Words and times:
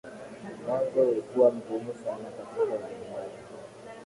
Mwanzo 0.67 1.01
ulikuwa 1.09 1.51
mgumu 1.51 1.93
sana 1.95 2.29
katika 2.37 2.61
ulimaji 2.63 3.37